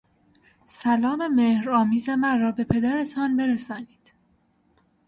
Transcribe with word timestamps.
سلام 0.67 1.27
مهر 1.35 1.69
آمیز 1.71 2.09
مرا 2.09 2.51
به 2.51 2.63
پدرتان 2.63 3.37
برسانید. 3.37 4.13